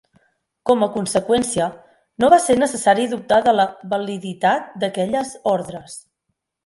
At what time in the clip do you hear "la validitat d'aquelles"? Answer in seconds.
3.59-5.35